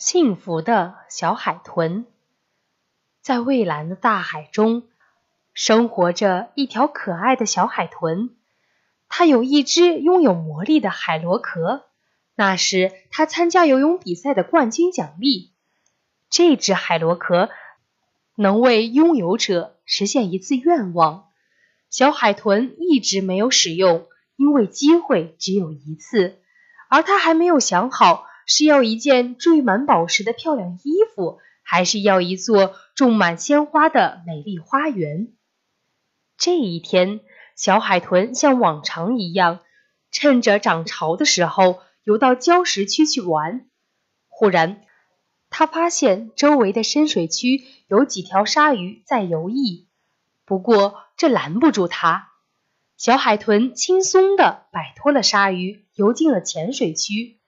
[0.00, 2.06] 幸福的小海豚，
[3.20, 4.84] 在蔚蓝的大海中，
[5.52, 8.30] 生活着一条可爱的小海豚。
[9.10, 11.84] 它有一只拥有魔力的海螺壳，
[12.34, 15.52] 那是它参加游泳比赛的冠军奖励。
[16.30, 17.50] 这只海螺壳
[18.36, 21.26] 能为拥有者实现一次愿望。
[21.90, 24.06] 小海豚一直没有使用，
[24.36, 26.38] 因为机会只有一次，
[26.88, 28.29] 而它还没有想好。
[28.52, 35.28] 是要一件缀满宝石的漂亮衣服，还是要一座种满鲜花的美丽花园？
[36.36, 37.20] 这一天，
[37.54, 39.60] 小海豚像往常一样，
[40.10, 43.68] 趁着涨潮的时候游到礁石区去玩。
[44.26, 44.82] 忽然，
[45.48, 49.84] 他发现周围的深水区有几条鲨鱼在游弋，
[50.44, 52.30] 不过这拦不住他。
[52.96, 57.39] 小海豚轻松地摆脱了鲨鱼，游进了浅水区。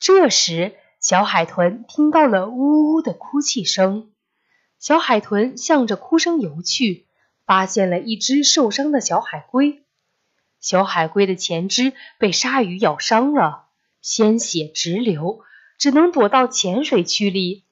[0.00, 4.10] 这时，小海豚听到了呜呜的哭泣声。
[4.78, 7.06] 小海豚向着哭声游去，
[7.44, 9.84] 发现了一只受伤的小海龟。
[10.58, 13.66] 小海龟的前肢被鲨鱼咬伤了，
[14.00, 15.40] 鲜血直流，
[15.78, 17.66] 只能躲到浅水区里。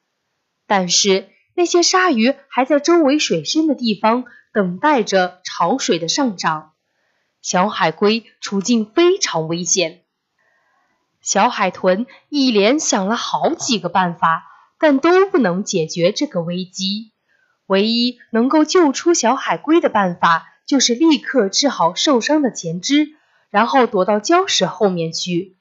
[0.67, 6.75] 但是那些鲨鱼还在周围水深的地方等待着潮水的上涨。
[7.41, 10.03] 小海龟处境非常危险。
[11.29, 14.47] 小海豚一连想了好几个办法，
[14.79, 17.13] 但都不能解决这个危机。
[17.67, 23.09] 唯一能够救出小海龟的办法，就是立刻治好受伤的前肢，
[23.51, 25.59] 然后躲到礁石后面去。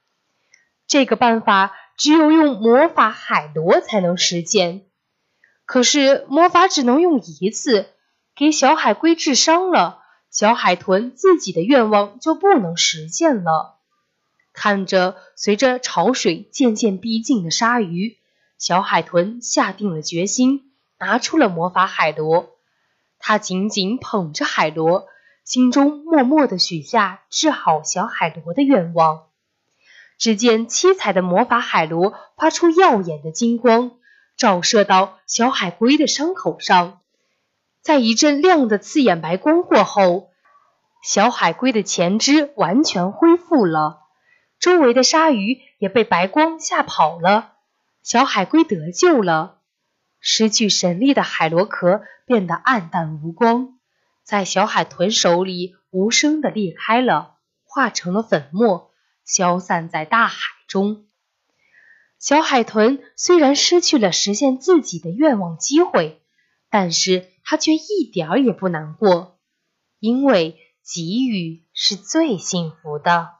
[0.87, 4.85] 这个办法只有用魔法海螺才能实现。
[5.65, 7.87] 可是魔法只能用一次，
[8.37, 9.99] 给小海龟治伤了，
[10.31, 13.76] 小海豚自己的愿望就不能实现了。
[14.59, 18.17] 看着随着潮水渐渐逼近的鲨鱼，
[18.57, 22.49] 小海豚下定了决心，拿出了魔法海螺。
[23.19, 25.05] 他紧紧捧着海螺，
[25.43, 29.25] 心中默默地许下治好小海螺的愿望。
[30.17, 33.91] 只见七彩的魔法海螺发出耀眼的金光，
[34.37, 37.01] 照射到小海龟的伤口上。
[37.83, 40.31] 在一阵亮的刺眼白光过后，
[41.03, 44.06] 小海龟的前肢完全恢复了。
[44.59, 47.53] 周围的鲨鱼也被白光吓跑了，
[48.01, 49.59] 小海龟得救了。
[50.19, 53.77] 失去神力的海螺壳变得暗淡无光，
[54.23, 58.91] 在小海豚手里无声的裂开了，化成了粉末，
[59.23, 61.05] 消散在大海中。
[62.17, 66.19] 小海豚虽然失去了实现自己的愿望机会，
[66.71, 69.37] 但是它却一点儿也不难过，
[69.99, 73.36] 因为给予是最幸福的。